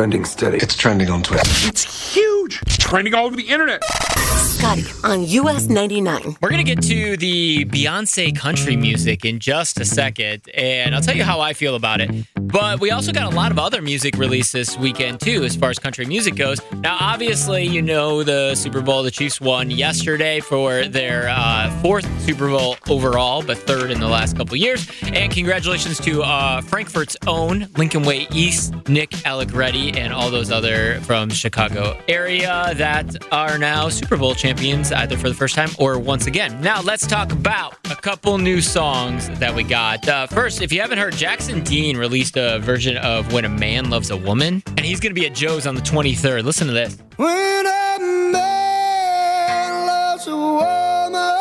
[0.00, 0.56] Trending steady.
[0.56, 1.42] It's trending on Twitter.
[1.68, 2.62] It's huge.
[2.62, 3.84] It's trending all over the internet.
[3.84, 6.38] Scotty on US 99.
[6.40, 11.02] We're going to get to the Beyonce country music in just a second, and I'll
[11.02, 12.10] tell you how I feel about it.
[12.52, 15.70] But we also got a lot of other music released this weekend, too, as far
[15.70, 16.60] as country music goes.
[16.72, 22.06] Now, obviously, you know the Super Bowl the Chiefs won yesterday for their uh, fourth
[22.22, 24.90] Super Bowl overall, but third in the last couple years.
[25.02, 31.00] And congratulations to uh, Frankfort's own Lincoln Way East, Nick Allegretti, and all those other
[31.02, 35.98] from Chicago area that are now Super Bowl champions, either for the first time or
[35.98, 36.60] once again.
[36.60, 40.08] Now, let's talk about a couple new songs that we got.
[40.08, 43.90] Uh, first, if you haven't heard, Jackson Dean released a version of When a Man
[43.90, 46.44] Loves a Woman, and he's going to be at Joe's on the 23rd.
[46.44, 46.98] Listen to this.
[47.16, 47.98] When a
[48.32, 51.34] man loves a woman,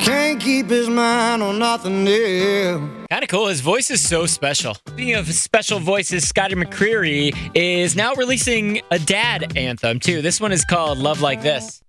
[0.00, 2.90] can't keep his mind on nothing else.
[3.10, 3.46] Kind of cool.
[3.48, 4.74] His voice is so special.
[4.74, 10.22] Speaking of special voices, Scotty McCreery is now releasing a dad anthem, too.
[10.22, 11.82] This one is called Love Like This.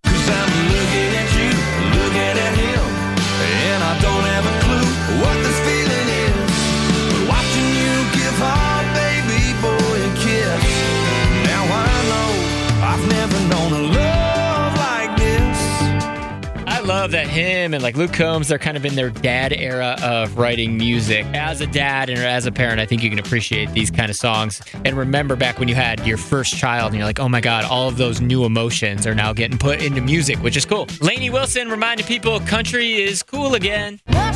[17.04, 20.38] Love that him and like Luke Combs, they're kind of in their dad era of
[20.38, 21.26] writing music.
[21.34, 24.16] As a dad and as a parent, I think you can appreciate these kind of
[24.16, 27.42] songs and remember back when you had your first child and you're like, oh my
[27.42, 30.88] God, all of those new emotions are now getting put into music, which is cool.
[31.02, 34.00] Lainey Wilson reminded people country is cool again.
[34.08, 34.33] Must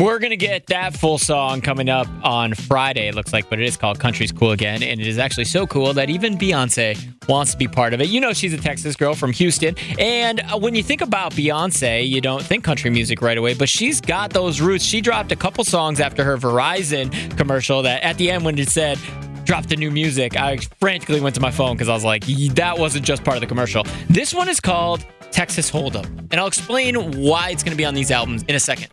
[0.00, 3.60] We're going to get that full song coming up on Friday, it looks like, but
[3.60, 4.82] it is called Country's Cool Again.
[4.82, 8.08] And it is actually so cool that even Beyonce wants to be part of it.
[8.08, 9.76] You know, she's a Texas girl from Houston.
[10.00, 13.68] And uh, when you think about Beyonce, you don't think country music right away, but
[13.68, 14.84] she's got those roots.
[14.84, 18.70] She dropped a couple songs after her Verizon commercial that at the end, when it
[18.70, 18.98] said,
[19.44, 22.24] dropped the new music, I frantically went to my phone because I was like,
[22.54, 23.84] that wasn't just part of the commercial.
[24.08, 26.04] This one is called Texas Hold'em.
[26.30, 28.88] And I'll explain why it's going to be on these albums in a second.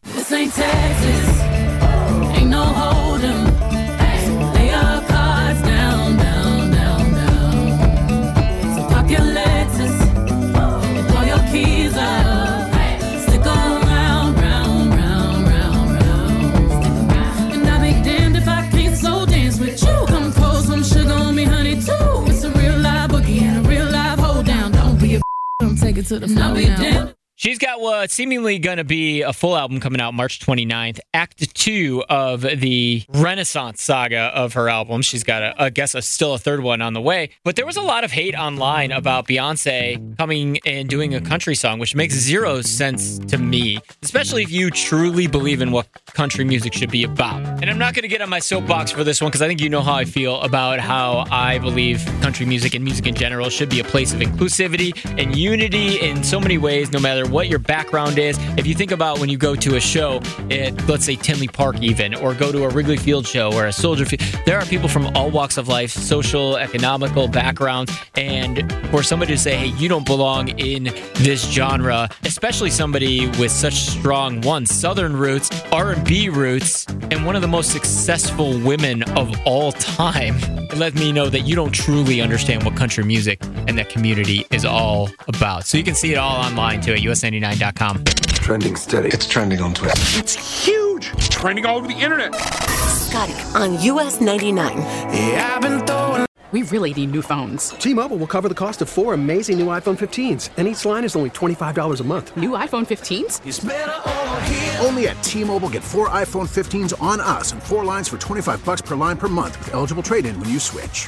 [26.11, 26.53] To the floor.
[26.53, 27.13] now.
[27.41, 31.55] She's got what's seemingly going to be a full album coming out March 29th, Act
[31.55, 35.01] 2 of the Renaissance saga of her album.
[35.01, 37.31] She's got, a, I guess, a, still a third one on the way.
[37.43, 41.55] But there was a lot of hate online about Beyonce coming and doing a country
[41.55, 46.43] song, which makes zero sense to me, especially if you truly believe in what country
[46.43, 47.41] music should be about.
[47.59, 49.61] And I'm not going to get on my soapbox for this one because I think
[49.61, 53.49] you know how I feel about how I believe country music and music in general
[53.49, 57.47] should be a place of inclusivity and unity in so many ways, no matter what
[57.47, 58.37] your background is.
[58.57, 61.81] If you think about when you go to a show at, let's say, Tinley Park,
[61.81, 64.89] even, or go to a Wrigley Field show or a Soldier Field, there are people
[64.89, 69.87] from all walks of life, social, economical backgrounds, and for somebody to say, hey, you
[69.87, 76.85] don't belong in this genre, especially somebody with such strong, one, Southern roots, R&B roots,
[77.11, 80.35] and one of the most successful women of all time,
[80.75, 84.65] let me know that you don't truly understand what country music and that community is
[84.65, 85.65] all about.
[85.65, 88.03] So you can see it all online too at us99.com.
[88.05, 89.09] Trending steady.
[89.09, 89.93] It's trending on Twitter.
[90.17, 91.11] It's huge.
[91.13, 92.33] It's trending all over the internet.
[92.35, 94.77] Scotty on US 99.
[94.77, 96.25] Yeah, I've been throwing.
[96.51, 97.69] We really need new phones.
[97.69, 101.15] T-Mobile will cover the cost of four amazing new iPhone 15s, and each line is
[101.15, 102.35] only $25 a month.
[102.35, 103.47] New iPhone 15s?
[103.47, 104.77] It's over here.
[104.81, 108.81] Only at T-Mobile get four iPhone 15s on us and four lines for 25 bucks
[108.81, 111.07] per line per month with eligible trade-in when you switch.